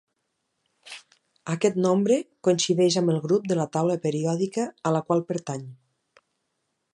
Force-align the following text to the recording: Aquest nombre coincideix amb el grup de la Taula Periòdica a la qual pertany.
Aquest 1.55 1.77
nombre 1.83 2.17
coincideix 2.47 2.97
amb 3.03 3.13
el 3.15 3.21
grup 3.27 3.45
de 3.51 3.59
la 3.61 3.67
Taula 3.77 3.99
Periòdica 4.07 4.67
a 4.89 4.95
la 4.97 5.03
qual 5.11 5.23
pertany. 5.35 5.69